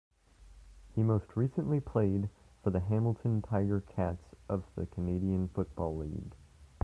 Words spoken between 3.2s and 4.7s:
Tiger-Cats of